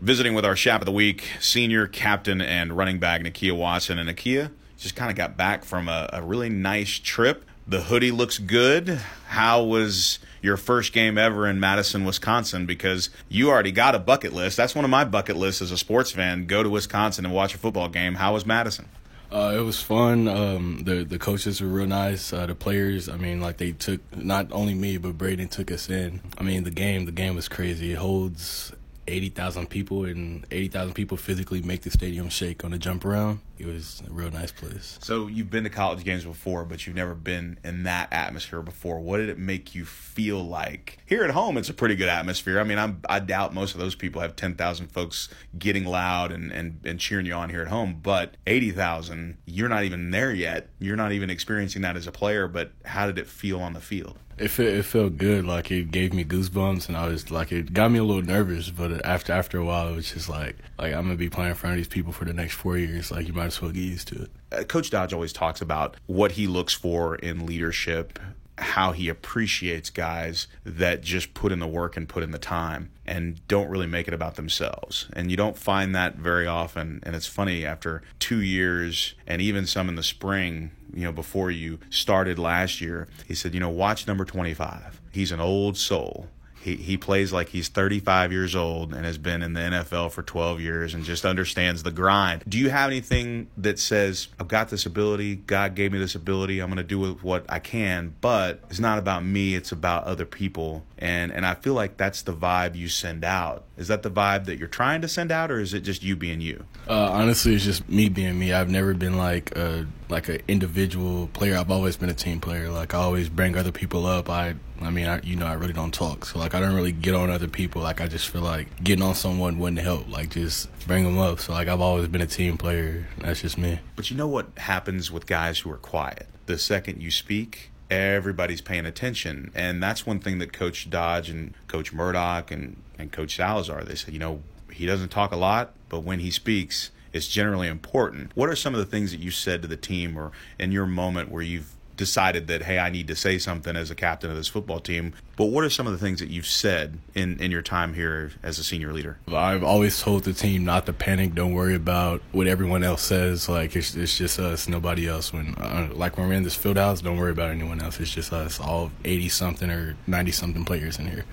Visiting 0.00 0.34
with 0.34 0.44
our 0.44 0.54
Chap 0.54 0.82
of 0.82 0.86
the 0.86 0.92
Week, 0.92 1.24
senior 1.40 1.86
captain 1.86 2.42
and 2.42 2.76
running 2.76 2.98
back 2.98 3.22
Nakia 3.22 3.56
Watson. 3.56 3.98
And 3.98 4.08
Nakia 4.08 4.50
just 4.76 4.94
kind 4.94 5.10
of 5.10 5.16
got 5.16 5.36
back 5.36 5.64
from 5.64 5.88
a, 5.88 6.08
a 6.12 6.22
really 6.22 6.50
nice 6.50 6.98
trip. 6.98 7.44
The 7.66 7.82
hoodie 7.82 8.10
looks 8.10 8.38
good. 8.38 9.00
How 9.28 9.62
was 9.64 10.18
your 10.42 10.56
first 10.56 10.92
game 10.92 11.18
ever 11.18 11.48
in 11.48 11.58
Madison, 11.58 12.04
Wisconsin? 12.04 12.66
Because 12.66 13.10
you 13.28 13.48
already 13.50 13.72
got 13.72 13.94
a 13.94 13.98
bucket 13.98 14.32
list. 14.32 14.56
That's 14.56 14.74
one 14.74 14.84
of 14.84 14.90
my 14.90 15.04
bucket 15.04 15.36
lists 15.36 15.62
as 15.62 15.72
a 15.72 15.78
sports 15.78 16.12
fan. 16.12 16.46
Go 16.46 16.62
to 16.62 16.68
Wisconsin 16.68 17.24
and 17.24 17.34
watch 17.34 17.54
a 17.54 17.58
football 17.58 17.88
game. 17.88 18.14
How 18.14 18.34
was 18.34 18.46
Madison? 18.46 18.88
Uh, 19.32 19.54
it 19.56 19.60
was 19.60 19.82
fun. 19.82 20.28
Um, 20.28 20.82
the 20.84 21.04
the 21.04 21.18
coaches 21.18 21.60
were 21.60 21.66
real 21.66 21.86
nice. 21.86 22.32
Uh, 22.32 22.46
the 22.46 22.54
players, 22.54 23.08
I 23.08 23.16
mean, 23.16 23.40
like 23.40 23.56
they 23.56 23.72
took 23.72 24.00
not 24.16 24.52
only 24.52 24.74
me 24.74 24.98
but 24.98 25.18
Braden 25.18 25.48
took 25.48 25.72
us 25.72 25.90
in. 25.90 26.20
I 26.38 26.44
mean, 26.44 26.62
the 26.62 26.70
game 26.70 27.06
the 27.06 27.12
game 27.12 27.34
was 27.34 27.48
crazy. 27.48 27.92
It 27.92 27.96
holds 27.96 28.72
eighty 29.08 29.28
thousand 29.28 29.68
people, 29.68 30.04
and 30.04 30.46
eighty 30.50 30.68
thousand 30.68 30.94
people 30.94 31.16
physically 31.16 31.62
make 31.62 31.82
the 31.82 31.90
stadium 31.90 32.28
shake 32.28 32.64
on 32.64 32.72
the 32.72 32.78
jump 32.78 33.04
around. 33.04 33.40
It 33.58 33.66
was 33.66 34.02
a 34.06 34.12
real 34.12 34.30
nice 34.30 34.52
place. 34.52 34.98
So 35.00 35.26
you've 35.26 35.50
been 35.50 35.64
to 35.64 35.70
college 35.70 36.04
games 36.04 36.24
before, 36.24 36.64
but 36.64 36.86
you've 36.86 36.96
never 36.96 37.14
been 37.14 37.58
in 37.64 37.84
that 37.84 38.12
atmosphere 38.12 38.62
before. 38.62 39.00
What 39.00 39.18
did 39.18 39.28
it 39.28 39.38
make 39.38 39.74
you 39.74 39.84
feel 39.84 40.42
like? 40.42 40.98
Here 41.06 41.24
at 41.24 41.30
home, 41.30 41.56
it's 41.56 41.68
a 41.68 41.74
pretty 41.74 41.96
good 41.96 42.08
atmosphere. 42.08 42.60
I 42.60 42.64
mean, 42.64 42.78
I'm, 42.78 43.00
I 43.08 43.20
doubt 43.20 43.54
most 43.54 43.74
of 43.74 43.80
those 43.80 43.94
people 43.94 44.20
have 44.20 44.36
ten 44.36 44.54
thousand 44.54 44.88
folks 44.88 45.28
getting 45.58 45.84
loud 45.84 46.32
and, 46.32 46.52
and 46.52 46.80
and 46.84 47.00
cheering 47.00 47.26
you 47.26 47.32
on 47.34 47.50
here 47.50 47.62
at 47.62 47.68
home, 47.68 48.00
but 48.02 48.36
eighty 48.46 48.70
thousand, 48.70 49.38
you're 49.46 49.68
not 49.68 49.84
even 49.84 50.10
there 50.10 50.32
yet. 50.32 50.68
You're 50.78 50.96
not 50.96 51.12
even 51.12 51.30
experiencing 51.30 51.82
that 51.82 51.96
as 51.96 52.06
a 52.06 52.12
player. 52.12 52.48
But 52.48 52.72
how 52.84 53.06
did 53.06 53.18
it 53.18 53.26
feel 53.26 53.60
on 53.60 53.72
the 53.72 53.80
field? 53.80 54.18
It 54.38 54.48
felt, 54.48 54.68
it 54.68 54.82
felt 54.82 55.16
good. 55.16 55.46
Like 55.46 55.70
it 55.70 55.90
gave 55.90 56.12
me 56.12 56.22
goosebumps, 56.22 56.88
and 56.88 56.96
I 56.96 57.08
was 57.08 57.30
like, 57.30 57.52
it 57.52 57.72
got 57.72 57.90
me 57.90 57.98
a 57.98 58.04
little 58.04 58.22
nervous. 58.22 58.68
But 58.68 59.02
after 59.06 59.32
after 59.32 59.58
a 59.58 59.64
while, 59.64 59.88
it 59.88 59.96
was 59.96 60.12
just 60.12 60.28
like, 60.28 60.56
like 60.78 60.92
I'm 60.92 61.04
gonna 61.04 61.16
be 61.16 61.30
playing 61.30 61.50
in 61.50 61.56
front 61.56 61.72
of 61.72 61.78
these 61.78 61.88
people 61.88 62.12
for 62.12 62.26
the 62.26 62.34
next 62.34 62.54
four 62.54 62.76
years. 62.76 63.10
Like 63.10 63.26
you 63.26 63.32
might 63.32 63.45
as 63.46 63.60
well 63.60 63.70
get 63.70 63.80
used 63.80 64.08
to 64.08 64.22
it. 64.22 64.30
Uh, 64.52 64.64
Coach 64.64 64.90
Dodge 64.90 65.12
always 65.12 65.32
talks 65.32 65.60
about 65.60 65.96
what 66.06 66.32
he 66.32 66.46
looks 66.46 66.72
for 66.72 67.16
in 67.16 67.46
leadership, 67.46 68.18
how 68.58 68.92
he 68.92 69.08
appreciates 69.08 69.90
guys 69.90 70.46
that 70.64 71.02
just 71.02 71.34
put 71.34 71.52
in 71.52 71.58
the 71.58 71.66
work 71.66 71.96
and 71.96 72.08
put 72.08 72.22
in 72.22 72.30
the 72.30 72.38
time 72.38 72.90
and 73.06 73.46
don't 73.48 73.68
really 73.68 73.86
make 73.86 74.08
it 74.08 74.14
about 74.14 74.36
themselves. 74.36 75.08
And 75.12 75.30
you 75.30 75.36
don't 75.36 75.58
find 75.58 75.94
that 75.94 76.16
very 76.16 76.46
often. 76.46 77.00
And 77.02 77.14
it's 77.14 77.26
funny, 77.26 77.64
after 77.64 78.02
two 78.18 78.40
years 78.40 79.14
and 79.26 79.42
even 79.42 79.66
some 79.66 79.88
in 79.88 79.96
the 79.96 80.02
spring, 80.02 80.70
you 80.94 81.04
know, 81.04 81.12
before 81.12 81.50
you 81.50 81.78
started 81.90 82.38
last 82.38 82.80
year, 82.80 83.08
he 83.26 83.34
said, 83.34 83.52
you 83.52 83.60
know, 83.60 83.68
watch 83.68 84.06
number 84.06 84.24
25. 84.24 85.00
He's 85.12 85.32
an 85.32 85.40
old 85.40 85.76
soul. 85.76 86.28
He, 86.74 86.96
plays 86.96 87.32
like 87.32 87.50
he's 87.50 87.68
35 87.68 88.32
years 88.32 88.56
old 88.56 88.92
and 88.92 89.04
has 89.04 89.18
been 89.18 89.42
in 89.42 89.52
the 89.52 89.60
NFL 89.60 90.10
for 90.10 90.22
12 90.22 90.60
years 90.60 90.94
and 90.94 91.04
just 91.04 91.24
understands 91.24 91.82
the 91.82 91.92
grind. 91.92 92.42
Do 92.48 92.58
you 92.58 92.70
have 92.70 92.90
anything 92.90 93.48
that 93.58 93.78
says, 93.78 94.28
I've 94.40 94.48
got 94.48 94.70
this 94.70 94.86
ability, 94.86 95.36
God 95.36 95.74
gave 95.74 95.92
me 95.92 95.98
this 95.98 96.14
ability, 96.14 96.60
I'm 96.60 96.68
going 96.68 96.78
to 96.78 96.82
do 96.82 96.98
with 96.98 97.22
what 97.22 97.44
I 97.48 97.58
can, 97.58 98.14
but 98.20 98.60
it's 98.70 98.80
not 98.80 98.98
about 98.98 99.24
me, 99.24 99.54
it's 99.54 99.72
about 99.72 100.04
other 100.04 100.26
people. 100.26 100.84
And, 100.98 101.30
and 101.30 101.46
I 101.46 101.54
feel 101.54 101.74
like 101.74 101.96
that's 101.96 102.22
the 102.22 102.32
vibe 102.32 102.74
you 102.74 102.88
send 102.88 103.24
out. 103.24 103.64
Is 103.76 103.88
that 103.88 104.02
the 104.02 104.10
vibe 104.10 104.46
that 104.46 104.58
you're 104.58 104.68
trying 104.68 105.02
to 105.02 105.08
send 105.08 105.30
out, 105.30 105.50
or 105.50 105.60
is 105.60 105.74
it 105.74 105.80
just 105.80 106.02
you 106.02 106.16
being 106.16 106.40
you? 106.40 106.64
Uh, 106.88 107.10
honestly, 107.12 107.54
it's 107.54 107.64
just 107.64 107.86
me 107.88 108.08
being 108.08 108.38
me. 108.38 108.52
I've 108.52 108.70
never 108.70 108.94
been 108.94 109.18
like 109.18 109.54
a 109.56 109.86
like 110.08 110.28
an 110.28 110.40
individual 110.48 111.26
player. 111.28 111.56
I've 111.58 111.70
always 111.70 111.96
been 111.96 112.08
a 112.08 112.14
team 112.14 112.40
player. 112.40 112.70
Like 112.70 112.94
I 112.94 112.98
always 112.98 113.28
bring 113.28 113.56
other 113.56 113.72
people 113.72 114.06
up. 114.06 114.30
I 114.30 114.54
I 114.80 114.90
mean, 114.90 115.06
I, 115.06 115.20
you 115.22 115.36
know, 115.36 115.46
I 115.46 115.54
really 115.54 115.72
don't 115.72 115.92
talk. 115.92 116.26
So 116.26 116.38
like 116.38 116.54
I 116.54 116.60
don't 116.60 116.74
really 116.74 116.92
get 116.92 117.14
on 117.14 117.30
other 117.30 117.48
people. 117.48 117.82
Like 117.82 118.00
I 118.00 118.06
just 118.06 118.28
feel 118.28 118.42
like 118.42 118.82
getting 118.82 119.02
on 119.02 119.14
someone 119.14 119.58
wouldn't 119.58 119.80
help. 119.80 120.10
Like 120.10 120.30
just 120.30 120.68
bring 120.86 121.04
them 121.04 121.18
up. 121.18 121.40
So 121.40 121.52
like 121.52 121.68
I've 121.68 121.80
always 121.80 122.08
been 122.08 122.22
a 122.22 122.26
team 122.26 122.56
player. 122.58 123.06
That's 123.18 123.40
just 123.42 123.58
me. 123.58 123.80
But 123.94 124.10
you 124.10 124.16
know 124.16 124.28
what 124.28 124.46
happens 124.58 125.10
with 125.10 125.26
guys 125.26 125.60
who 125.60 125.70
are 125.70 125.78
quiet? 125.78 126.28
The 126.46 126.58
second 126.58 127.02
you 127.02 127.10
speak, 127.10 127.70
everybody's 127.90 128.60
paying 128.60 128.86
attention. 128.86 129.50
And 129.54 129.82
that's 129.82 130.06
one 130.06 130.20
thing 130.20 130.38
that 130.38 130.52
Coach 130.52 130.90
Dodge 130.90 131.30
and 131.30 131.54
Coach 131.68 131.92
Murdoch 131.92 132.50
and, 132.50 132.76
and 132.98 133.10
Coach 133.12 133.36
Salazar, 133.36 133.84
they 133.84 133.94
said, 133.94 134.12
you 134.12 134.20
know, 134.20 134.42
he 134.70 134.86
doesn't 134.86 135.08
talk 135.08 135.32
a 135.32 135.36
lot, 135.36 135.72
but 135.88 136.00
when 136.00 136.18
he 136.18 136.30
speaks, 136.30 136.90
it's 137.12 137.28
generally 137.28 137.68
important. 137.68 138.30
What 138.34 138.50
are 138.50 138.56
some 138.56 138.74
of 138.74 138.78
the 138.78 138.86
things 138.86 139.10
that 139.10 139.20
you 139.20 139.30
said 139.30 139.62
to 139.62 139.68
the 139.68 139.76
team 139.76 140.18
or 140.18 140.32
in 140.58 140.70
your 140.70 140.86
moment 140.86 141.30
where 141.30 141.42
you've 141.42 141.75
decided 141.96 142.46
that 142.46 142.62
hey 142.62 142.78
i 142.78 142.90
need 142.90 143.06
to 143.08 143.16
say 143.16 143.38
something 143.38 143.76
as 143.76 143.90
a 143.90 143.94
captain 143.94 144.30
of 144.30 144.36
this 144.36 144.48
football 144.48 144.80
team. 144.80 145.14
But 145.36 145.46
what 145.46 145.64
are 145.64 145.70
some 145.70 145.86
of 145.86 145.92
the 145.92 145.98
things 145.98 146.20
that 146.20 146.30
you've 146.30 146.46
said 146.46 146.98
in, 147.14 147.38
in 147.40 147.50
your 147.50 147.60
time 147.60 147.92
here 147.92 148.32
as 148.42 148.58
a 148.58 148.64
senior 148.64 148.92
leader? 148.92 149.18
I've 149.28 149.62
always 149.62 150.00
told 150.00 150.24
the 150.24 150.32
team 150.32 150.64
not 150.64 150.86
to 150.86 150.94
panic. 150.94 151.34
Don't 151.34 151.52
worry 151.52 151.74
about 151.74 152.22
what 152.32 152.46
everyone 152.46 152.82
else 152.82 153.02
says. 153.02 153.48
Like 153.48 153.76
it's, 153.76 153.94
it's 153.94 154.16
just 154.16 154.38
us 154.38 154.66
nobody 154.68 155.06
else. 155.06 155.32
When 155.32 155.54
uh, 155.56 155.88
like 155.92 156.16
when 156.16 156.28
we're 156.28 156.34
in 156.34 156.42
this 156.42 156.54
field 156.54 156.78
house 156.78 157.00
don't 157.00 157.18
worry 157.18 157.32
about 157.32 157.50
anyone 157.50 157.82
else. 157.82 158.00
It's 158.00 158.10
just 158.10 158.32
us 158.32 158.60
all 158.60 158.90
80 159.04 159.28
something 159.28 159.70
or 159.70 159.96
90 160.06 160.32
something 160.32 160.64
players 160.64 160.98
in 160.98 161.06
here. 161.08 161.24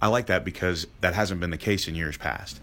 I 0.00 0.08
like 0.08 0.26
that 0.26 0.44
because 0.44 0.88
that 1.00 1.14
hasn't 1.14 1.40
been 1.40 1.50
the 1.50 1.58
case 1.58 1.86
in 1.86 1.94
years 1.94 2.16
past 2.16 2.60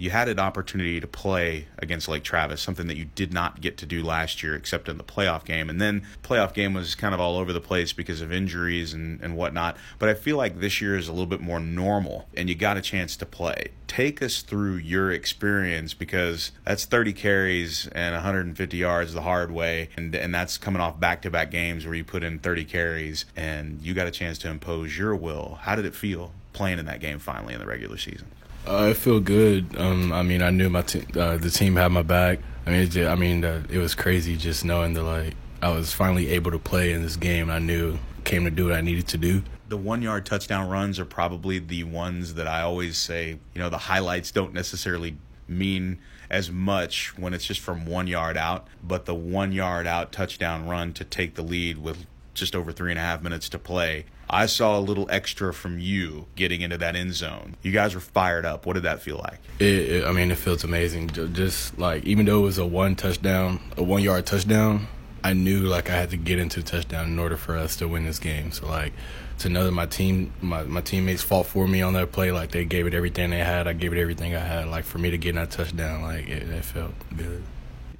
you 0.00 0.08
had 0.08 0.30
an 0.30 0.38
opportunity 0.38 0.98
to 0.98 1.06
play 1.06 1.66
against 1.76 2.08
Lake 2.08 2.22
Travis, 2.22 2.62
something 2.62 2.86
that 2.86 2.96
you 2.96 3.04
did 3.04 3.34
not 3.34 3.60
get 3.60 3.76
to 3.76 3.84
do 3.84 4.02
last 4.02 4.42
year 4.42 4.54
except 4.54 4.88
in 4.88 4.96
the 4.96 5.04
playoff 5.04 5.44
game. 5.44 5.68
And 5.68 5.78
then 5.78 6.06
playoff 6.22 6.54
game 6.54 6.72
was 6.72 6.94
kind 6.94 7.12
of 7.12 7.20
all 7.20 7.36
over 7.36 7.52
the 7.52 7.60
place 7.60 7.92
because 7.92 8.22
of 8.22 8.32
injuries 8.32 8.94
and, 8.94 9.20
and 9.20 9.36
whatnot. 9.36 9.76
But 9.98 10.08
I 10.08 10.14
feel 10.14 10.38
like 10.38 10.58
this 10.58 10.80
year 10.80 10.96
is 10.96 11.06
a 11.06 11.12
little 11.12 11.26
bit 11.26 11.42
more 11.42 11.60
normal 11.60 12.26
and 12.34 12.48
you 12.48 12.54
got 12.54 12.78
a 12.78 12.80
chance 12.80 13.14
to 13.18 13.26
play. 13.26 13.72
Take 13.88 14.22
us 14.22 14.40
through 14.40 14.76
your 14.76 15.12
experience 15.12 15.92
because 15.92 16.52
that's 16.64 16.86
30 16.86 17.12
carries 17.12 17.86
and 17.88 18.14
150 18.14 18.76
yards 18.78 19.12
the 19.12 19.20
hard 19.20 19.50
way. 19.50 19.90
And, 19.98 20.14
and 20.14 20.34
that's 20.34 20.56
coming 20.56 20.80
off 20.80 20.98
back 20.98 21.20
to 21.22 21.30
back 21.30 21.50
games 21.50 21.84
where 21.84 21.94
you 21.94 22.04
put 22.04 22.22
in 22.22 22.38
30 22.38 22.64
carries 22.64 23.26
and 23.36 23.82
you 23.82 23.92
got 23.92 24.06
a 24.06 24.10
chance 24.10 24.38
to 24.38 24.48
impose 24.48 24.96
your 24.96 25.14
will. 25.14 25.58
How 25.60 25.76
did 25.76 25.84
it 25.84 25.94
feel 25.94 26.32
playing 26.54 26.78
in 26.78 26.86
that 26.86 27.00
game 27.00 27.18
finally 27.18 27.52
in 27.52 27.60
the 27.60 27.66
regular 27.66 27.98
season? 27.98 28.28
Uh, 28.66 28.88
it 28.90 28.96
felt 28.96 29.24
good. 29.24 29.74
Um, 29.78 30.12
I 30.12 30.22
mean, 30.22 30.42
I 30.42 30.50
knew 30.50 30.68
my 30.68 30.82
te- 30.82 31.06
uh, 31.18 31.36
the 31.36 31.50
team 31.50 31.76
had 31.76 31.88
my 31.92 32.02
back. 32.02 32.38
I 32.66 32.70
mean, 32.70 32.80
it 32.82 32.86
just, 32.88 33.10
I 33.10 33.14
mean, 33.14 33.44
uh, 33.44 33.62
it 33.70 33.78
was 33.78 33.94
crazy 33.94 34.36
just 34.36 34.64
knowing 34.64 34.92
that 34.94 35.02
like 35.02 35.34
I 35.62 35.70
was 35.70 35.92
finally 35.92 36.28
able 36.30 36.50
to 36.50 36.58
play 36.58 36.92
in 36.92 37.02
this 37.02 37.16
game. 37.16 37.50
I 37.50 37.58
knew 37.58 37.98
came 38.24 38.44
to 38.44 38.50
do 38.50 38.66
what 38.66 38.74
I 38.74 38.80
needed 38.80 39.08
to 39.08 39.18
do. 39.18 39.42
The 39.68 39.76
one 39.76 40.02
yard 40.02 40.26
touchdown 40.26 40.68
runs 40.68 40.98
are 40.98 41.04
probably 41.04 41.58
the 41.58 41.84
ones 41.84 42.34
that 42.34 42.46
I 42.46 42.62
always 42.62 42.98
say. 42.98 43.38
You 43.54 43.60
know, 43.60 43.70
the 43.70 43.78
highlights 43.78 44.30
don't 44.30 44.52
necessarily 44.52 45.16
mean 45.48 45.98
as 46.28 46.50
much 46.50 47.16
when 47.18 47.34
it's 47.34 47.44
just 47.44 47.60
from 47.60 47.86
one 47.86 48.06
yard 48.06 48.36
out, 48.36 48.68
but 48.82 49.04
the 49.04 49.14
one 49.14 49.52
yard 49.52 49.86
out 49.86 50.12
touchdown 50.12 50.68
run 50.68 50.92
to 50.94 51.04
take 51.04 51.34
the 51.34 51.42
lead 51.42 51.78
with 51.78 52.06
just 52.34 52.54
over 52.54 52.72
three 52.72 52.90
and 52.90 52.98
a 52.98 53.02
half 53.02 53.22
minutes 53.22 53.48
to 53.48 53.58
play. 53.58 54.04
I 54.32 54.46
saw 54.46 54.78
a 54.78 54.80
little 54.80 55.08
extra 55.10 55.52
from 55.52 55.80
you 55.80 56.26
getting 56.36 56.60
into 56.60 56.78
that 56.78 56.94
end 56.94 57.14
zone. 57.14 57.56
You 57.62 57.72
guys 57.72 57.94
were 57.94 58.00
fired 58.00 58.46
up. 58.46 58.64
What 58.64 58.74
did 58.74 58.84
that 58.84 59.02
feel 59.02 59.18
like? 59.18 59.40
It, 59.58 59.66
it, 59.66 60.04
I 60.06 60.12
mean, 60.12 60.30
it 60.30 60.38
feels 60.38 60.62
amazing. 60.62 61.08
Just 61.08 61.76
like 61.78 62.04
even 62.04 62.26
though 62.26 62.38
it 62.38 62.44
was 62.44 62.58
a 62.58 62.66
one 62.66 62.94
touchdown, 62.94 63.60
a 63.76 63.82
one 63.82 64.02
yard 64.02 64.26
touchdown, 64.26 64.86
I 65.24 65.32
knew 65.32 65.62
like 65.62 65.90
I 65.90 65.96
had 65.96 66.10
to 66.10 66.16
get 66.16 66.38
into 66.38 66.62
touchdown 66.62 67.06
in 67.08 67.18
order 67.18 67.36
for 67.36 67.56
us 67.56 67.76
to 67.76 67.88
win 67.88 68.04
this 68.04 68.20
game. 68.20 68.52
So 68.52 68.68
like 68.68 68.92
to 69.38 69.48
know 69.48 69.64
that 69.64 69.72
my 69.72 69.86
team, 69.86 70.32
my 70.40 70.62
my 70.62 70.80
teammates 70.80 71.22
fought 71.22 71.46
for 71.46 71.66
me 71.66 71.82
on 71.82 71.94
that 71.94 72.12
play, 72.12 72.30
like 72.30 72.52
they 72.52 72.64
gave 72.64 72.86
it 72.86 72.94
everything 72.94 73.30
they 73.30 73.38
had. 73.38 73.66
I 73.66 73.72
gave 73.72 73.92
it 73.92 73.98
everything 73.98 74.36
I 74.36 74.40
had. 74.40 74.68
Like 74.68 74.84
for 74.84 74.98
me 74.98 75.10
to 75.10 75.18
get 75.18 75.34
that 75.34 75.50
touchdown, 75.50 76.02
like 76.02 76.28
it, 76.28 76.48
it 76.48 76.64
felt 76.64 76.92
good. 77.16 77.42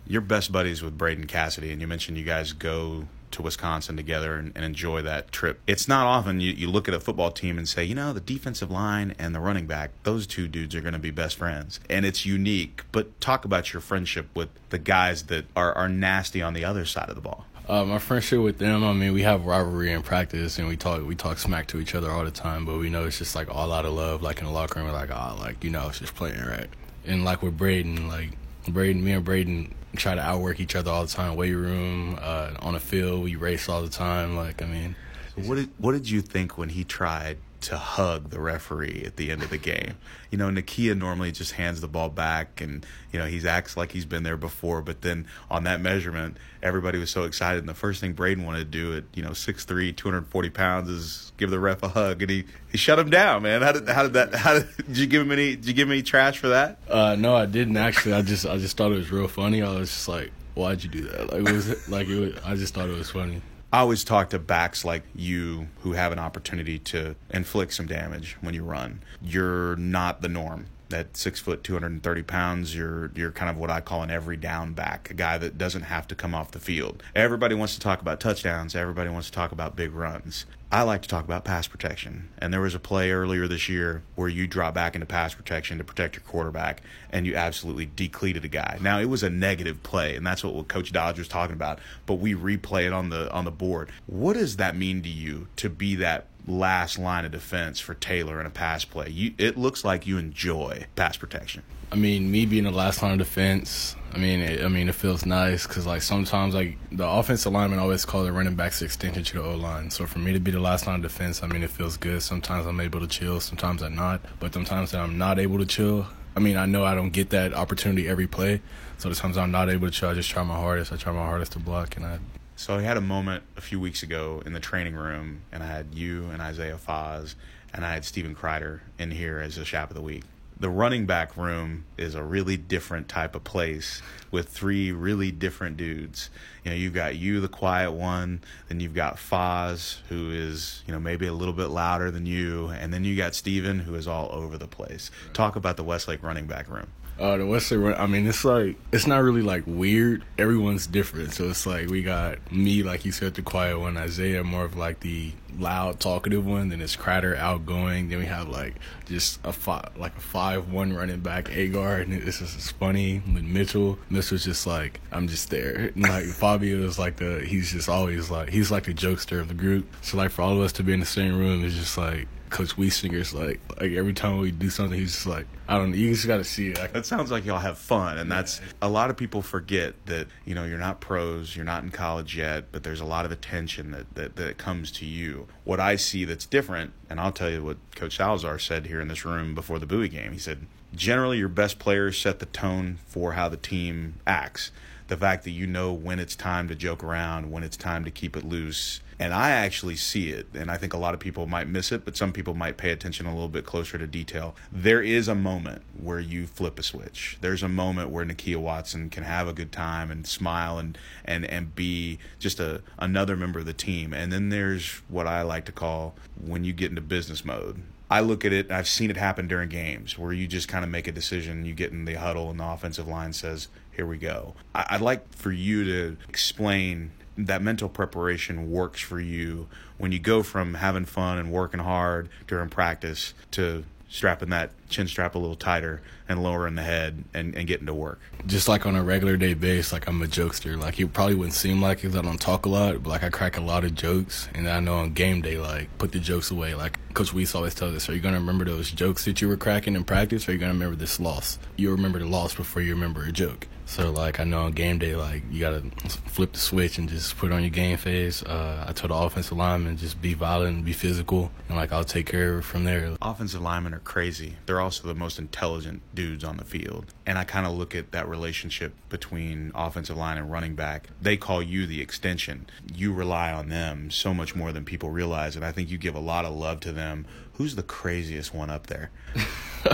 You're 0.06 0.20
best 0.20 0.52
buddies 0.52 0.80
with 0.80 0.96
Braden 0.96 1.26
Cassidy, 1.26 1.72
and 1.72 1.80
you 1.80 1.86
mentioned 1.86 2.18
you 2.18 2.24
guys 2.24 2.52
go 2.52 3.06
to 3.32 3.42
Wisconsin 3.42 3.96
together 3.96 4.34
and, 4.34 4.52
and, 4.54 4.64
enjoy 4.64 5.02
that 5.02 5.32
trip. 5.32 5.60
It's 5.66 5.88
not 5.88 6.06
often 6.06 6.40
you, 6.40 6.52
you 6.52 6.70
look 6.70 6.88
at 6.88 6.94
a 6.94 7.00
football 7.00 7.30
team 7.30 7.58
and 7.58 7.68
say, 7.68 7.84
you 7.84 7.94
know, 7.94 8.12
the 8.12 8.20
defensive 8.20 8.70
line 8.70 9.14
and 9.18 9.34
the 9.34 9.40
running 9.40 9.66
back, 9.66 9.90
those 10.02 10.26
two 10.26 10.48
dudes 10.48 10.74
are 10.74 10.80
going 10.80 10.92
to 10.92 10.98
be 10.98 11.10
best 11.10 11.36
friends. 11.36 11.80
And 11.88 12.04
it's 12.04 12.24
unique. 12.24 12.82
But 12.92 13.20
talk 13.20 13.44
about 13.44 13.72
your 13.72 13.80
friendship 13.80 14.28
with 14.34 14.48
the 14.70 14.78
guys 14.78 15.24
that 15.24 15.46
are, 15.56 15.72
are 15.74 15.88
nasty 15.88 16.42
on 16.42 16.54
the 16.54 16.64
other 16.64 16.84
side 16.84 17.08
of 17.08 17.14
the 17.14 17.20
ball. 17.20 17.46
Uh, 17.68 17.84
my 17.84 17.98
friendship 17.98 18.40
with 18.40 18.58
them, 18.58 18.82
I 18.82 18.92
mean, 18.92 19.12
we 19.12 19.22
have 19.22 19.46
rivalry 19.46 19.92
in 19.92 20.02
practice, 20.02 20.58
and 20.58 20.66
we 20.66 20.76
talk 20.76 21.06
we 21.06 21.14
talk 21.14 21.38
smack 21.38 21.68
to 21.68 21.78
each 21.78 21.94
other 21.94 22.10
all 22.10 22.24
the 22.24 22.32
time. 22.32 22.64
But 22.64 22.78
we 22.78 22.90
know 22.90 23.04
it's 23.04 23.18
just 23.18 23.36
like 23.36 23.48
all 23.48 23.72
out 23.72 23.84
of 23.84 23.92
love. 23.92 24.22
Like 24.22 24.40
in 24.40 24.46
the 24.46 24.50
locker 24.50 24.80
room, 24.80 24.88
we're 24.88 24.92
like, 24.92 25.12
oh, 25.12 25.36
like 25.38 25.62
you 25.62 25.70
know, 25.70 25.86
it's 25.88 26.00
just 26.00 26.16
playing 26.16 26.40
right. 26.40 26.68
And 27.06 27.24
like 27.24 27.42
with 27.42 27.56
Braden, 27.56 28.08
like 28.08 28.30
Braden, 28.68 29.02
me 29.02 29.12
and 29.12 29.24
Braden 29.24 29.74
try 29.96 30.14
to 30.14 30.20
outwork 30.20 30.60
each 30.60 30.76
other 30.76 30.90
all 30.90 31.04
the 31.04 31.10
time. 31.10 31.36
Weight 31.36 31.52
room, 31.52 32.18
uh, 32.20 32.52
on 32.60 32.74
the 32.74 32.80
field, 32.80 33.22
we 33.24 33.36
race 33.36 33.68
all 33.68 33.82
the 33.82 33.88
time. 33.88 34.36
Like, 34.36 34.62
I 34.62 34.66
mean, 34.66 34.96
what 35.36 35.56
did 35.56 35.70
what 35.78 35.92
did 35.92 36.08
you 36.08 36.20
think 36.20 36.58
when 36.58 36.70
he 36.70 36.84
tried 36.84 37.38
to 37.62 37.76
hug 37.76 38.30
the 38.30 38.40
referee 38.40 39.02
at 39.04 39.16
the 39.16 39.30
end 39.30 39.42
of 39.42 39.50
the 39.50 39.58
game. 39.58 39.96
You 40.30 40.38
know, 40.38 40.48
Nakia 40.48 40.96
normally 40.96 41.32
just 41.32 41.52
hands 41.52 41.80
the 41.80 41.88
ball 41.88 42.08
back 42.08 42.60
and, 42.60 42.84
you 43.12 43.18
know, 43.18 43.26
he 43.26 43.46
acts 43.46 43.76
like 43.76 43.92
he's 43.92 44.06
been 44.06 44.22
there 44.22 44.36
before. 44.36 44.80
But 44.82 45.02
then 45.02 45.26
on 45.50 45.64
that 45.64 45.80
measurement, 45.80 46.36
everybody 46.62 46.98
was 46.98 47.10
so 47.10 47.24
excited. 47.24 47.58
And 47.60 47.68
the 47.68 47.74
first 47.74 48.00
thing 48.00 48.12
Braden 48.12 48.44
wanted 48.44 48.58
to 48.60 48.64
do 48.64 48.96
at, 48.96 49.04
you 49.14 49.22
know, 49.22 49.30
6'3, 49.30 49.96
240 49.96 50.50
pounds 50.50 50.88
is 50.88 51.32
give 51.36 51.50
the 51.50 51.60
ref 51.60 51.82
a 51.82 51.88
hug. 51.88 52.22
And 52.22 52.30
he, 52.30 52.44
he 52.70 52.78
shut 52.78 52.98
him 52.98 53.10
down, 53.10 53.42
man. 53.42 53.62
How 53.62 53.72
did, 53.72 53.88
how 53.88 54.02
did 54.04 54.14
that, 54.14 54.34
how 54.34 54.54
did, 54.54 54.68
did 54.76 54.96
you 54.96 55.06
give 55.06 55.22
him 55.22 55.32
any, 55.32 55.56
did 55.56 55.66
you 55.66 55.74
give 55.74 55.88
him 55.88 55.92
any 55.92 56.02
trash 56.02 56.38
for 56.38 56.48
that? 56.48 56.78
Uh, 56.88 57.16
no, 57.18 57.34
I 57.34 57.46
didn't 57.46 57.76
actually. 57.76 58.14
I 58.14 58.22
just, 58.22 58.46
I 58.46 58.58
just 58.58 58.76
thought 58.76 58.92
it 58.92 58.96
was 58.96 59.10
real 59.10 59.28
funny. 59.28 59.62
I 59.62 59.70
was 59.78 59.90
just 59.90 60.08
like, 60.08 60.32
why'd 60.54 60.82
you 60.82 60.90
do 60.90 61.02
that? 61.02 61.32
Like, 61.32 61.48
it 61.48 61.52
was 61.52 61.88
like, 61.88 62.08
it 62.08 62.18
was, 62.18 62.44
I 62.44 62.54
just 62.56 62.74
thought 62.74 62.88
it 62.88 62.96
was 62.96 63.10
funny. 63.10 63.42
I 63.72 63.78
always 63.80 64.02
talk 64.02 64.30
to 64.30 64.38
backs 64.40 64.84
like 64.84 65.04
you 65.14 65.68
who 65.82 65.92
have 65.92 66.10
an 66.10 66.18
opportunity 66.18 66.78
to 66.80 67.14
inflict 67.30 67.72
some 67.72 67.86
damage 67.86 68.36
when 68.40 68.52
you 68.52 68.64
run. 68.64 69.00
You're 69.22 69.76
not 69.76 70.22
the 70.22 70.28
norm. 70.28 70.66
At 70.92 71.16
six 71.16 71.38
foot, 71.38 71.62
two 71.62 71.74
hundred 71.74 71.92
and 71.92 72.02
thirty 72.02 72.22
pounds, 72.22 72.74
you're 72.74 73.10
you're 73.14 73.30
kind 73.30 73.50
of 73.50 73.56
what 73.56 73.70
I 73.70 73.80
call 73.80 74.02
an 74.02 74.10
every 74.10 74.36
down 74.36 74.72
back, 74.72 75.10
a 75.10 75.14
guy 75.14 75.38
that 75.38 75.56
doesn't 75.56 75.82
have 75.82 76.08
to 76.08 76.14
come 76.14 76.34
off 76.34 76.50
the 76.50 76.58
field. 76.58 77.02
Everybody 77.14 77.54
wants 77.54 77.74
to 77.74 77.80
talk 77.80 78.00
about 78.00 78.18
touchdowns. 78.18 78.74
Everybody 78.74 79.08
wants 79.10 79.28
to 79.28 79.32
talk 79.32 79.52
about 79.52 79.76
big 79.76 79.92
runs. 79.92 80.46
I 80.72 80.82
like 80.82 81.02
to 81.02 81.08
talk 81.08 81.24
about 81.24 81.44
pass 81.44 81.66
protection. 81.66 82.28
And 82.38 82.52
there 82.52 82.60
was 82.60 82.76
a 82.76 82.78
play 82.78 83.10
earlier 83.10 83.48
this 83.48 83.68
year 83.68 84.02
where 84.14 84.28
you 84.28 84.46
drop 84.46 84.72
back 84.72 84.94
into 84.94 85.06
pass 85.06 85.34
protection 85.34 85.78
to 85.78 85.84
protect 85.84 86.14
your 86.14 86.22
quarterback 86.22 86.82
and 87.10 87.26
you 87.26 87.34
absolutely 87.34 87.86
decleated 87.86 88.44
a 88.44 88.48
guy. 88.48 88.78
Now 88.80 89.00
it 89.00 89.06
was 89.06 89.24
a 89.24 89.30
negative 89.30 89.82
play, 89.82 90.14
and 90.14 90.24
that's 90.24 90.44
what 90.44 90.68
Coach 90.68 90.92
Dodge 90.92 91.18
was 91.18 91.26
talking 91.26 91.54
about, 91.54 91.80
but 92.06 92.14
we 92.14 92.34
replay 92.34 92.86
it 92.86 92.92
on 92.92 93.10
the 93.10 93.32
on 93.32 93.44
the 93.44 93.50
board. 93.50 93.90
What 94.06 94.34
does 94.34 94.56
that 94.58 94.76
mean 94.76 95.02
to 95.02 95.08
you 95.08 95.48
to 95.56 95.68
be 95.68 95.96
that 95.96 96.26
last 96.50 96.98
line 96.98 97.24
of 97.24 97.32
defense 97.32 97.80
for 97.80 97.94
Taylor 97.94 98.40
in 98.40 98.46
a 98.46 98.50
pass 98.50 98.84
play? 98.84 99.08
You 99.08 99.34
it 99.38 99.56
looks 99.56 99.84
like 99.84 100.06
you 100.06 100.18
enjoy 100.18 100.86
pass 100.96 101.16
protection. 101.16 101.62
I 101.92 101.96
mean, 101.96 102.30
me 102.30 102.46
being 102.46 102.64
the 102.64 102.70
last 102.70 103.02
line 103.02 103.12
of 103.12 103.18
defense, 103.18 103.96
I 104.12 104.18
mean, 104.18 104.38
it, 104.40 104.64
I 104.64 104.68
mean, 104.68 104.88
it 104.88 104.94
feels 104.94 105.26
nice 105.26 105.66
because 105.66 105.86
like 105.86 106.02
sometimes 106.02 106.54
like 106.54 106.78
the 106.92 107.08
offensive 107.08 107.52
lineman 107.52 107.80
always 107.80 108.04
call 108.04 108.22
the 108.22 108.30
running 108.30 108.54
backs 108.54 108.80
extension 108.80 109.24
to 109.24 109.34
the 109.34 109.42
O 109.42 109.56
line. 109.56 109.90
So 109.90 110.06
for 110.06 110.20
me 110.20 110.32
to 110.32 110.38
be 110.38 110.52
the 110.52 110.60
last 110.60 110.86
line 110.86 110.96
of 110.96 111.02
defense, 111.02 111.42
I 111.42 111.48
mean, 111.48 111.64
it 111.64 111.70
feels 111.70 111.96
good. 111.96 112.22
Sometimes 112.22 112.66
I'm 112.66 112.78
able 112.78 113.00
to 113.00 113.08
chill, 113.08 113.40
sometimes 113.40 113.82
I'm 113.82 113.96
not. 113.96 114.20
But 114.38 114.54
sometimes 114.54 114.92
that 114.92 115.00
I'm 115.00 115.18
not 115.18 115.40
able 115.40 115.58
to 115.58 115.66
chill, 115.66 116.06
I 116.36 116.40
mean, 116.40 116.56
I 116.56 116.66
know 116.66 116.84
I 116.84 116.94
don't 116.94 117.10
get 117.10 117.30
that 117.30 117.54
opportunity 117.54 118.08
every 118.08 118.26
play. 118.26 118.62
So 118.98 119.08
the 119.08 119.14
times 119.14 119.36
I'm 119.36 119.50
not 119.50 119.68
able 119.68 119.88
to 119.88 119.92
chill, 119.92 120.10
I 120.10 120.14
just 120.14 120.30
try 120.30 120.42
my 120.42 120.54
hardest. 120.54 120.92
I 120.92 120.96
try 120.96 121.12
my 121.12 121.24
hardest 121.24 121.52
to 121.52 121.58
block, 121.58 121.96
and 121.96 122.06
I. 122.06 122.18
So 122.60 122.76
I 122.76 122.82
had 122.82 122.98
a 122.98 123.00
moment 123.00 123.42
a 123.56 123.62
few 123.62 123.80
weeks 123.80 124.02
ago 124.02 124.42
in 124.44 124.52
the 124.52 124.60
training 124.60 124.94
room, 124.94 125.40
and 125.50 125.62
I 125.62 125.66
had 125.66 125.94
you 125.94 126.28
and 126.28 126.42
Isaiah 126.42 126.76
Foz, 126.76 127.34
and 127.72 127.86
I 127.86 127.94
had 127.94 128.04
Stephen 128.04 128.34
Kreider 128.34 128.80
in 128.98 129.12
here 129.12 129.38
as 129.38 129.56
a 129.56 129.64
Chap 129.64 129.88
of 129.88 129.96
the 129.96 130.02
Week 130.02 130.24
the 130.60 130.68
running 130.68 131.06
back 131.06 131.36
room 131.38 131.84
is 131.96 132.14
a 132.14 132.22
really 132.22 132.58
different 132.58 133.08
type 133.08 133.34
of 133.34 133.42
place 133.42 134.02
with 134.30 134.48
three 134.48 134.92
really 134.92 135.32
different 135.32 135.78
dudes. 135.78 136.28
You 136.64 136.70
know, 136.70 136.76
you've 136.76 136.92
got 136.92 137.16
you, 137.16 137.40
the 137.40 137.48
quiet 137.48 137.92
one, 137.92 138.42
then 138.68 138.78
you've 138.78 138.94
got 138.94 139.16
Foz, 139.16 139.96
who 140.10 140.30
is, 140.30 140.82
you 140.86 140.92
know, 140.92 141.00
maybe 141.00 141.26
a 141.26 141.32
little 141.32 141.54
bit 141.54 141.68
louder 141.68 142.10
than 142.10 142.26
you, 142.26 142.68
and 142.68 142.92
then 142.92 143.04
you 143.04 143.16
got 143.16 143.34
Steven, 143.34 143.80
who 143.80 143.94
is 143.94 144.06
all 144.06 144.28
over 144.32 144.58
the 144.58 144.68
place. 144.68 145.10
Talk 145.32 145.56
about 145.56 145.78
the 145.78 145.84
Westlake 145.84 146.22
running 146.22 146.46
back 146.46 146.68
room. 146.68 146.88
Uh, 147.20 147.36
the 147.36 147.44
Westlake, 147.44 147.98
I 147.98 148.06
mean, 148.06 148.26
it's 148.26 148.46
like 148.46 148.76
it's 148.92 149.06
not 149.06 149.22
really 149.22 149.42
like 149.42 149.64
weird. 149.66 150.24
Everyone's 150.38 150.86
different, 150.86 151.34
so 151.34 151.50
it's 151.50 151.66
like 151.66 151.88
we 151.90 152.02
got 152.02 152.50
me, 152.50 152.82
like 152.82 153.04
you 153.04 153.12
said, 153.12 153.34
the 153.34 153.42
quiet 153.42 153.78
one. 153.78 153.98
Isaiah, 153.98 154.42
more 154.42 154.64
of 154.64 154.74
like 154.74 155.00
the 155.00 155.32
loud, 155.58 156.00
talkative 156.00 156.46
one. 156.46 156.70
Then 156.70 156.80
it's 156.80 156.96
Kreider, 156.96 157.36
outgoing. 157.36 158.08
Then 158.08 158.20
we 158.20 158.24
have 158.24 158.48
like 158.48 158.76
just 159.04 159.38
a 159.44 159.52
five, 159.52 159.90
like 159.98 160.16
a 160.16 160.20
five-one 160.50 160.92
running 160.92 161.20
back, 161.20 161.48
Agar, 161.50 161.98
and 161.98 162.12
it's 162.12 162.40
just 162.40 162.72
funny. 162.72 163.22
With 163.32 163.44
Mitchell, 163.44 163.98
Mitchell's 164.08 164.44
just 164.44 164.66
like 164.66 165.00
I'm 165.12 165.28
just 165.28 165.50
there. 165.50 165.92
And 166.00 166.02
like 166.02 166.24
Fabio 166.26 166.78
is 166.78 166.98
like 166.98 167.16
the 167.16 167.44
he's 167.46 167.70
just 167.72 167.88
always 167.88 168.30
like 168.30 168.48
he's 168.50 168.70
like 168.70 168.84
the 168.84 168.94
jokester 168.94 169.40
of 169.40 169.48
the 169.48 169.54
group. 169.54 169.86
So 170.02 170.16
like 170.16 170.30
for 170.30 170.42
all 170.42 170.52
of 170.52 170.60
us 170.60 170.72
to 170.72 170.82
be 170.82 170.92
in 170.92 171.00
the 171.00 171.06
same 171.06 171.38
room 171.38 171.64
is 171.64 171.74
just 171.74 171.96
like 171.96 172.26
Coach 172.50 172.76
Wiesinger's 172.76 173.32
like 173.32 173.60
like 173.80 173.92
every 173.92 174.12
time 174.12 174.38
we 174.38 174.50
do 174.50 174.68
something, 174.70 174.98
he's 174.98 175.12
just 175.12 175.26
like 175.26 175.46
I 175.68 175.78
don't 175.78 175.90
know. 175.90 175.96
You 175.96 176.12
just 176.12 176.26
got 176.26 176.38
to 176.38 176.44
see 176.44 176.68
it. 176.68 176.92
That 176.92 177.06
sounds 177.06 177.30
like 177.30 177.44
y'all 177.44 177.58
have 177.58 177.78
fun, 177.78 178.18
and 178.18 178.30
that's 178.30 178.60
a 178.82 178.88
lot 178.88 179.08
of 179.08 179.16
people 179.16 179.40
forget 179.40 179.94
that 180.06 180.26
you 180.44 180.54
know 180.54 180.64
you're 180.64 180.78
not 180.78 181.00
pros, 181.00 181.54
you're 181.54 181.64
not 181.64 181.82
in 181.82 181.90
college 181.90 182.36
yet, 182.36 182.66
but 182.72 182.82
there's 182.82 183.00
a 183.00 183.04
lot 183.04 183.24
of 183.24 183.32
attention 183.32 183.92
that 183.92 184.14
that, 184.14 184.36
that 184.36 184.58
comes 184.58 184.90
to 184.92 185.06
you. 185.06 185.46
What 185.64 185.80
I 185.80 185.96
see 185.96 186.24
that's 186.24 186.46
different, 186.46 186.92
and 187.08 187.20
I'll 187.20 187.32
tell 187.32 187.50
you 187.50 187.62
what 187.62 187.78
Coach 187.94 188.16
Salazar 188.16 188.58
said 188.58 188.86
here 188.86 189.00
in 189.00 189.08
this 189.08 189.24
room 189.24 189.54
before 189.54 189.78
the 189.78 189.86
Bowie 189.86 190.08
game. 190.08 190.32
He 190.32 190.38
said 190.38 190.66
generally 190.94 191.38
your 191.38 191.48
best 191.48 191.78
players 191.78 192.18
set 192.18 192.40
the 192.40 192.46
tone 192.46 192.98
for 193.06 193.32
how 193.32 193.48
the 193.48 193.56
team 193.56 194.16
acts. 194.26 194.72
The 195.10 195.16
fact 195.16 195.44
that 195.44 195.50
you 195.50 195.66
know 195.66 195.92
when 195.92 196.20
it's 196.20 196.36
time 196.36 196.68
to 196.68 196.74
joke 196.74 197.02
around, 197.02 197.50
when 197.50 197.64
it's 197.64 197.76
time 197.76 198.04
to 198.04 198.10
keep 198.10 198.36
it 198.36 198.44
loose 198.44 199.00
and 199.20 199.34
I 199.34 199.50
actually 199.50 199.96
see 199.96 200.30
it, 200.30 200.46
and 200.54 200.70
I 200.70 200.78
think 200.78 200.94
a 200.94 200.96
lot 200.96 201.12
of 201.12 201.20
people 201.20 201.46
might 201.46 201.68
miss 201.68 201.92
it, 201.92 202.06
but 202.06 202.16
some 202.16 202.32
people 202.32 202.54
might 202.54 202.78
pay 202.78 202.90
attention 202.90 203.26
a 203.26 203.32
little 203.34 203.50
bit 203.50 203.66
closer 203.66 203.98
to 203.98 204.06
detail. 204.06 204.56
There 204.72 205.02
is 205.02 205.28
a 205.28 205.34
moment 205.34 205.82
where 206.00 206.20
you 206.20 206.46
flip 206.46 206.78
a 206.78 206.82
switch. 206.82 207.36
There's 207.42 207.62
a 207.62 207.68
moment 207.68 208.08
where 208.08 208.24
Nakia 208.24 208.56
Watson 208.56 209.10
can 209.10 209.24
have 209.24 209.46
a 209.46 209.52
good 209.52 209.72
time 209.72 210.10
and 210.10 210.26
smile 210.26 210.78
and 210.78 210.96
and 211.22 211.44
and 211.44 211.74
be 211.74 212.18
just 212.38 212.60
a 212.60 212.80
another 212.98 213.36
member 213.36 213.58
of 213.58 213.66
the 213.66 213.74
team. 213.74 214.14
And 214.14 214.32
then 214.32 214.48
there's 214.48 215.02
what 215.08 215.26
I 215.26 215.42
like 215.42 215.66
to 215.66 215.72
call 215.72 216.14
when 216.42 216.64
you 216.64 216.72
get 216.72 216.88
into 216.88 217.02
business 217.02 217.44
mode. 217.44 217.82
I 218.10 218.20
look 218.20 218.44
at 218.44 218.52
it, 218.52 218.72
I've 218.72 218.88
seen 218.88 219.10
it 219.10 219.16
happen 219.16 219.46
during 219.46 219.68
games 219.68 220.18
where 220.18 220.32
you 220.32 220.48
just 220.48 220.66
kind 220.66 220.84
of 220.84 220.90
make 220.90 221.06
a 221.06 221.12
decision, 221.12 221.64
you 221.64 221.74
get 221.74 221.92
in 221.92 222.06
the 222.06 222.14
huddle, 222.14 222.50
and 222.50 222.58
the 222.58 222.66
offensive 222.66 223.06
line 223.06 223.32
says, 223.32 223.68
Here 223.92 224.06
we 224.06 224.18
go. 224.18 224.54
I'd 224.74 225.00
like 225.00 225.34
for 225.34 225.52
you 225.52 225.84
to 225.84 226.16
explain 226.28 227.10
that 227.36 227.62
mental 227.62 227.88
preparation 227.88 228.70
works 228.70 229.00
for 229.00 229.20
you 229.20 229.68
when 229.98 230.12
you 230.12 230.18
go 230.18 230.42
from 230.42 230.74
having 230.74 231.04
fun 231.04 231.38
and 231.38 231.50
working 231.50 231.80
hard 231.80 232.28
during 232.46 232.68
practice 232.68 233.34
to 233.52 233.84
strapping 234.08 234.50
that 234.50 234.70
chin 234.90 235.06
strap 235.06 235.34
a 235.34 235.38
little 235.38 235.56
tighter 235.56 236.02
and 236.28 236.42
lowering 236.42 236.74
the 236.74 236.82
head 236.82 237.24
and, 237.34 237.54
and 237.54 237.66
getting 237.66 237.86
to 237.86 237.94
work. 237.94 238.20
Just 238.46 238.68
like 238.68 238.86
on 238.86 238.94
a 238.96 239.02
regular 239.02 239.36
day 239.36 239.54
base, 239.54 239.92
like 239.92 240.06
I'm 240.06 240.22
a 240.22 240.26
jokester. 240.26 240.78
Like 240.78 240.98
you 240.98 241.08
probably 241.08 241.34
wouldn't 241.34 241.54
seem 241.54 241.80
like 241.80 241.98
it 241.98 242.02
because 242.02 242.16
I 242.16 242.22
don't 242.22 242.40
talk 242.40 242.66
a 242.66 242.68
lot, 242.68 243.02
but 243.02 243.10
like 243.10 243.22
I 243.22 243.30
crack 243.30 243.56
a 243.56 243.60
lot 243.60 243.84
of 243.84 243.94
jokes. 243.94 244.48
And 244.54 244.68
I 244.68 244.80
know 244.80 244.98
on 244.98 245.12
game 245.12 245.40
day, 245.40 245.58
like 245.58 245.96
put 245.98 246.12
the 246.12 246.20
jokes 246.20 246.50
away. 246.50 246.74
Like 246.74 246.98
Coach 247.14 247.32
Weiss 247.32 247.54
always 247.54 247.74
tells 247.74 247.94
us, 247.94 248.08
are 248.08 248.14
you 248.14 248.20
going 248.20 248.34
to 248.34 248.40
remember 248.40 248.64
those 248.64 248.90
jokes 248.90 249.24
that 249.24 249.40
you 249.40 249.48
were 249.48 249.56
cracking 249.56 249.96
in 249.96 250.04
practice 250.04 250.46
or 250.46 250.50
are 250.50 250.54
you 250.54 250.60
going 250.60 250.70
to 250.72 250.78
remember 250.78 250.96
this 250.96 251.18
loss? 251.18 251.58
You 251.76 251.90
remember 251.90 252.18
the 252.18 252.26
loss 252.26 252.54
before 252.54 252.82
you 252.82 252.94
remember 252.94 253.24
a 253.24 253.32
joke. 253.32 253.66
So 253.90 254.12
like 254.12 254.38
I 254.38 254.44
know 254.44 254.62
on 254.62 254.72
game 254.72 255.00
day, 255.00 255.16
like 255.16 255.42
you 255.50 255.58
gotta 255.58 255.82
flip 256.26 256.52
the 256.52 256.60
switch 256.60 256.96
and 256.96 257.08
just 257.08 257.36
put 257.36 257.50
on 257.50 257.62
your 257.62 257.70
game 257.70 257.96
face. 257.96 258.40
Uh, 258.40 258.84
I 258.86 258.92
told 258.92 259.10
the 259.10 259.16
offensive 259.16 259.58
lineman 259.58 259.96
just 259.96 260.22
be 260.22 260.32
violent 260.32 260.76
and 260.76 260.84
be 260.84 260.92
physical, 260.92 261.50
and 261.68 261.76
like 261.76 261.92
I'll 261.92 262.04
take 262.04 262.26
care 262.26 262.52
of 262.52 262.60
it 262.60 262.62
from 262.62 262.84
there. 262.84 263.16
Offensive 263.20 263.62
linemen 263.62 263.92
are 263.92 263.98
crazy. 263.98 264.54
They're 264.66 264.79
also 264.80 265.06
the 265.06 265.14
most 265.14 265.38
intelligent 265.38 266.02
dudes 266.14 266.44
on 266.44 266.56
the 266.56 266.64
field, 266.64 267.12
and 267.26 267.38
I 267.38 267.44
kind 267.44 267.66
of 267.66 267.72
look 267.72 267.94
at 267.94 268.12
that 268.12 268.28
relationship 268.28 268.92
between 269.08 269.72
offensive 269.74 270.16
line 270.16 270.38
and 270.38 270.50
running 270.50 270.74
back. 270.74 271.08
They 271.20 271.36
call 271.36 271.62
you 271.62 271.86
the 271.86 272.00
extension. 272.00 272.66
You 272.94 273.12
rely 273.12 273.52
on 273.52 273.68
them 273.68 274.10
so 274.10 274.34
much 274.34 274.54
more 274.54 274.72
than 274.72 274.84
people 274.84 275.10
realize, 275.10 275.56
and 275.56 275.64
I 275.64 275.72
think 275.72 275.90
you 275.90 275.98
give 275.98 276.14
a 276.14 276.20
lot 276.20 276.44
of 276.44 276.54
love 276.54 276.80
to 276.80 276.92
them. 276.92 277.26
Who's 277.54 277.76
the 277.76 277.82
craziest 277.82 278.54
one 278.54 278.70
up 278.70 278.86
there? 278.86 279.10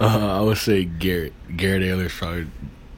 uh, 0.00 0.38
I 0.38 0.40
would 0.40 0.58
say 0.58 0.84
Garrett. 0.84 1.32
Garrett 1.56 1.82
Ayler's 1.82 2.14
probably 2.14 2.48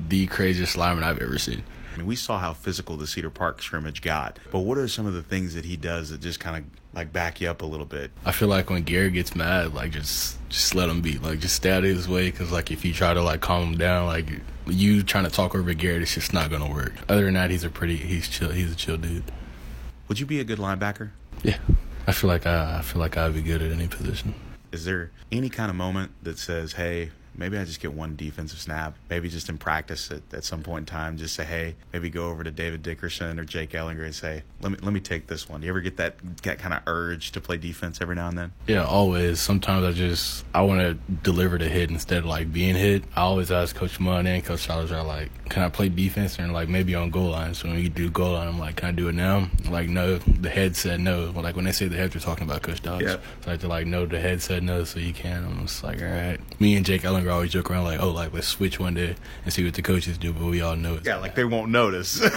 the 0.01 0.27
craziest 0.27 0.77
lineman 0.77 1.05
I've 1.05 1.19
ever 1.19 1.39
seen. 1.39 1.63
I 1.99 2.01
mean, 2.01 2.07
we 2.07 2.15
saw 2.15 2.39
how 2.39 2.53
physical 2.53 2.97
the 2.97 3.09
Cedar 3.09 3.29
Park 3.29 3.61
scrimmage 3.61 4.03
got, 4.03 4.39
but 4.53 4.61
what 4.61 4.79
are 4.79 4.87
some 4.87 5.05
of 5.05 5.15
the 5.15 5.23
things 5.23 5.55
that 5.55 5.65
he 5.65 5.77
does 5.77 6.11
that 6.11 6.21
just 6.21 6.39
kind 6.39 6.57
of 6.57 6.65
like 6.95 7.13
back 7.13 7.41
you 7.41 7.51
up 7.51 7.61
a 7.61 7.67
little 7.67 7.87
bit? 7.87 8.13
I 8.25 8.31
feel 8.31 8.47
like 8.47 8.71
when 8.71 8.85
Garrett 8.85 9.15
gets 9.15 9.35
mad, 9.35 9.75
like 9.75 9.91
just 9.91 10.39
just 10.49 10.77
let 10.77 10.89
him 10.89 11.01
be, 11.01 11.19
like 11.19 11.41
just 11.41 11.57
stay 11.57 11.73
out 11.73 11.79
of 11.79 11.91
his 11.91 12.09
way, 12.09 12.31
because 12.31 12.53
like 12.53 12.71
if 12.71 12.85
you 12.85 12.93
try 12.93 13.15
to 13.15 13.21
like 13.21 13.41
calm 13.41 13.73
him 13.73 13.79
down, 13.79 14.07
like 14.07 14.29
you 14.69 15.03
trying 15.03 15.25
to 15.25 15.31
talk 15.31 15.57
over 15.57 15.75
Garrett, 15.75 16.03
it's 16.03 16.15
just 16.15 16.33
not 16.33 16.51
gonna 16.51 16.73
work. 16.73 16.93
Other 17.09 17.25
than 17.25 17.35
that, 17.35 17.51
he's 17.51 17.65
a 17.65 17.69
pretty, 17.69 17.97
he's 17.97 18.29
chill, 18.29 18.51
he's 18.51 18.71
a 18.71 18.77
chill 18.77 18.97
dude. 18.97 19.25
Would 20.07 20.21
you 20.21 20.27
be 20.27 20.39
a 20.39 20.45
good 20.45 20.61
linebacker? 20.61 21.11
Yeah, 21.43 21.59
I 22.07 22.13
feel 22.13 22.29
like 22.29 22.47
I, 22.47 22.79
I 22.79 22.83
feel 22.83 23.01
like 23.01 23.17
I'd 23.17 23.35
be 23.35 23.43
good 23.43 23.61
at 23.61 23.73
any 23.73 23.89
position. 23.89 24.35
Is 24.71 24.85
there 24.85 25.11
any 25.33 25.49
kind 25.49 25.69
of 25.69 25.75
moment 25.75 26.13
that 26.23 26.39
says, 26.39 26.75
"Hey"? 26.75 27.11
Maybe 27.39 27.57
I 27.57 27.65
just 27.65 27.81
get 27.81 27.95
one 27.95 28.17
defensive 28.17 28.61
snap. 28.61 28.97
Maybe 29.09 29.29
just 29.29 29.49
in 29.49 29.57
practice 29.57 30.11
at, 30.11 30.23
at 30.33 30.45
some 30.45 30.63
point 30.63 30.83
in 30.83 30.87
time, 30.87 31.17
just 31.17 31.35
say, 31.35 31.45
hey, 31.45 31.77
maybe 31.93 32.11
go 32.11 32.29
over 32.29 32.45
to 32.45 32.51
David 32.51 32.83
Dickerson 32.83 33.39
or 33.39 33.45
Jake 33.45 33.71
Ellinger 33.71 34.05
and 34.05 34.15
say, 34.15 34.43
let 34.61 34.73
me 34.73 34.79
let 34.83 34.93
me 34.93 35.01
take 35.01 35.29
this 35.29 35.49
one. 35.49 35.61
Do 35.61 35.67
you 35.67 35.73
ever 35.73 35.81
get 35.81 35.97
that 35.99 36.17
that 36.43 36.59
kind 36.59 36.75
of 36.75 36.83
urge 36.87 37.33
to 37.33 37.41
play 37.41 37.57
defense 37.57 38.01
every 38.01 38.17
now 38.17 38.29
and 38.29 38.37
then? 38.37 38.53
Yeah, 38.67 38.85
always. 38.85 39.41
Sometimes 39.41 39.85
I 39.87 39.93
just 39.93 40.45
I 40.53 40.63
want 40.63 40.81
to 40.81 40.95
deliver 41.23 41.59
the 41.59 41.69
hit 41.69 41.91
instead 41.91 42.19
of 42.19 42.25
like 42.27 42.53
being 42.53 42.75
hit. 42.75 43.05
I 43.15 43.23
always 43.23 43.51
ask 43.51 43.75
Coach 43.75 44.01
Munn 44.01 44.27
and 44.27 44.45
Coach 44.45 44.65
Charles 44.65 44.91
are 44.91 45.05
like, 45.05 45.31
can 45.49 45.63
I 45.63 45.69
play 45.69 45.89
defense 45.89 46.39
and 46.39 46.53
like 46.53 46.69
maybe 46.69 46.95
on 46.95 47.11
goal 47.11 47.31
line? 47.31 47.55
So 47.55 47.69
when 47.69 47.79
you 47.79 47.89
do 47.89 48.11
goal 48.11 48.33
line, 48.33 48.49
I'm 48.49 48.59
like, 48.59 48.77
can 48.77 48.89
I 48.89 48.93
do 48.93 49.09
it 49.09 49.15
now? 49.15 49.49
Like 49.71 49.89
no, 49.89 50.19
the 50.19 50.51
head 50.51 50.77
said 50.77 51.01
no. 51.01 51.33
Like 51.35 51.55
when 51.55 51.65
they 51.65 51.73
say 51.73 51.87
the 51.87 51.97
heads, 51.97 52.15
they're 52.15 52.21
talking 52.21 52.45
about 52.45 52.63
Coach 52.63 52.83
Dodge. 52.83 53.03
Yeah. 53.03 53.17
So 53.43 53.49
I 53.49 53.51
have 53.53 53.61
to 53.61 53.69
like 53.69 53.87
no, 53.87 54.07
the 54.07 54.19
head 54.19 54.43
said 54.43 54.63
no, 54.63 54.85
so 54.85 54.99
you 54.99 55.13
can. 55.13 55.45
I'm 55.45 55.61
just 55.67 55.85
like, 55.85 56.03
all 56.03 56.09
right. 56.09 56.39
Me 56.61 56.75
and 56.75 56.85
Jake 56.85 57.03
Ellinger 57.03 57.28
always 57.31 57.53
joke 57.53 57.71
around 57.71 57.85
like, 57.85 58.01
oh, 58.01 58.11
like 58.11 58.33
let's 58.33 58.49
switch 58.49 58.81
one 58.81 58.95
day 58.95 59.17
and 59.45 59.53
see 59.53 59.65
what 59.65 59.75
the 59.75 59.83
coaches 59.83 60.19
do, 60.19 60.33
but 60.33 60.45
we 60.47 60.61
all 60.61 60.77
know 60.77 60.95
it's 60.97 61.07
Yeah, 61.07 61.17
like 61.17 61.35
they 61.35 61.45
won't 61.45 61.71
notice. 61.71 62.21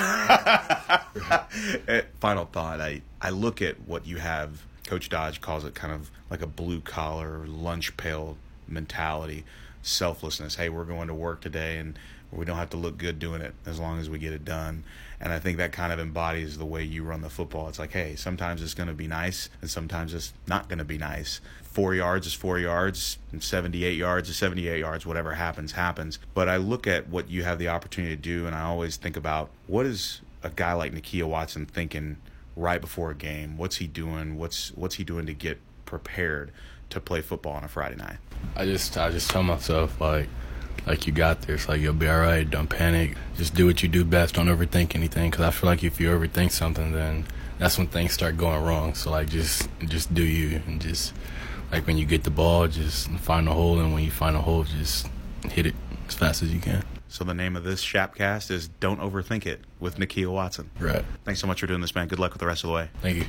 Final 2.19 2.45
thought: 2.45 2.79
I 2.81 3.01
I 3.21 3.29
look 3.29 3.61
at 3.61 3.79
what 3.81 4.05
you 4.05 4.17
have. 4.17 4.63
Coach 4.85 5.09
Dodge 5.09 5.41
calls 5.41 5.63
it 5.63 5.73
kind 5.73 5.93
of 5.93 6.11
like 6.29 6.41
a 6.41 6.47
blue 6.47 6.81
collar 6.81 7.45
lunch 7.47 7.95
pail 7.97 8.37
mentality, 8.67 9.45
selflessness. 9.81 10.55
Hey, 10.55 10.69
we're 10.69 10.85
going 10.85 11.07
to 11.07 11.13
work 11.13 11.41
today, 11.41 11.77
and 11.77 11.97
we 12.31 12.45
don't 12.45 12.57
have 12.57 12.69
to 12.71 12.77
look 12.77 12.97
good 12.97 13.19
doing 13.19 13.41
it 13.41 13.53
as 13.65 13.79
long 13.79 13.99
as 13.99 14.09
we 14.09 14.19
get 14.19 14.33
it 14.33 14.45
done. 14.45 14.83
And 15.19 15.31
I 15.31 15.39
think 15.39 15.57
that 15.59 15.71
kind 15.71 15.93
of 15.93 15.99
embodies 15.99 16.57
the 16.57 16.65
way 16.65 16.83
you 16.83 17.03
run 17.03 17.21
the 17.21 17.29
football. 17.29 17.69
It's 17.69 17.77
like, 17.79 17.91
hey, 17.91 18.15
sometimes 18.15 18.61
it's 18.63 18.73
going 18.73 18.89
to 18.89 18.95
be 18.95 19.07
nice, 19.07 19.49
and 19.61 19.69
sometimes 19.69 20.13
it's 20.13 20.33
not 20.47 20.67
going 20.67 20.79
to 20.79 20.85
be 20.85 20.97
nice. 20.97 21.41
Four 21.71 21.95
yards 21.95 22.27
is 22.27 22.33
four 22.33 22.59
yards, 22.59 23.17
and 23.31 23.41
78 23.41 23.97
yards 23.97 24.29
is 24.29 24.35
78 24.35 24.79
yards. 24.79 25.05
Whatever 25.05 25.33
happens, 25.33 25.71
happens. 25.71 26.19
But 26.33 26.49
I 26.49 26.57
look 26.57 26.85
at 26.85 27.07
what 27.07 27.29
you 27.29 27.43
have 27.43 27.59
the 27.59 27.69
opportunity 27.69 28.15
to 28.15 28.21
do, 28.21 28.45
and 28.45 28.53
I 28.53 28.63
always 28.63 28.97
think 28.97 29.15
about 29.15 29.49
what 29.67 29.85
is 29.85 30.21
a 30.43 30.49
guy 30.49 30.73
like 30.73 30.93
Nakia 30.93 31.23
Watson 31.23 31.65
thinking 31.65 32.17
right 32.55 32.81
before 32.81 33.11
a 33.11 33.15
game? 33.15 33.57
What's 33.57 33.77
he 33.77 33.87
doing? 33.87 34.37
What's 34.37 34.69
what's 34.71 34.95
he 34.95 35.03
doing 35.03 35.25
to 35.25 35.33
get 35.33 35.59
prepared 35.85 36.51
to 36.89 36.99
play 36.99 37.21
football 37.21 37.53
on 37.53 37.63
a 37.63 37.67
Friday 37.67 37.95
night? 37.95 38.17
I 38.55 38.65
just 38.65 38.97
I 38.97 39.11
just 39.11 39.29
tell 39.29 39.43
myself 39.43 39.99
like 40.01 40.27
like 40.87 41.05
you 41.05 41.13
got 41.13 41.43
this 41.43 41.69
like 41.69 41.79
you'll 41.79 41.93
be 41.93 42.07
all 42.07 42.19
right 42.19 42.49
don't 42.49 42.67
panic 42.67 43.15
just 43.37 43.53
do 43.53 43.67
what 43.67 43.83
you 43.83 43.89
do 43.89 44.03
best 44.03 44.33
don't 44.33 44.47
overthink 44.47 44.95
anything 44.95 45.29
because 45.29 45.45
I 45.45 45.51
feel 45.51 45.69
like 45.69 45.83
if 45.83 45.99
you 45.99 46.09
overthink 46.09 46.49
something 46.51 46.91
then 46.91 47.25
that's 47.59 47.77
when 47.77 47.85
things 47.85 48.13
start 48.13 48.35
going 48.35 48.63
wrong 48.63 48.95
so 48.95 49.11
like 49.11 49.29
just 49.29 49.69
just 49.85 50.11
do 50.11 50.23
you 50.23 50.59
and 50.65 50.81
just 50.81 51.13
like 51.71 51.87
when 51.87 51.97
you 51.97 52.05
get 52.05 52.23
the 52.23 52.29
ball 52.31 52.67
just 52.67 53.09
find 53.11 53.47
a 53.47 53.53
hole 53.53 53.79
and 53.79 53.93
when 53.93 54.03
you 54.03 54.11
find 54.11 54.35
a 54.35 54.41
hole 54.41 54.63
just 54.63 55.07
hit 55.49 55.65
it 55.65 55.75
as 56.07 56.13
fast 56.15 56.43
as 56.43 56.53
you 56.53 56.59
can 56.59 56.83
So 57.07 57.23
the 57.23 57.33
name 57.33 57.55
of 57.57 57.63
this 57.63 57.83
Chapcast 57.83 58.49
is 58.51 58.67
"Don't 58.67 58.99
Overthink 59.01 59.45
It" 59.45 59.61
with 59.79 59.97
Nakia 59.97 60.31
Watson. 60.31 60.69
right 60.79 61.03
Thanks 61.25 61.41
so 61.41 61.47
much 61.47 61.59
for 61.59 61.67
doing 61.67 61.81
this, 61.81 61.93
man. 61.93 62.07
Good 62.07 62.19
luck 62.19 62.31
with 62.31 62.39
the 62.39 62.47
rest 62.47 62.63
of 62.63 62.69
the 62.69 62.73
way. 62.73 62.89
thank 63.01 63.17
you 63.17 63.25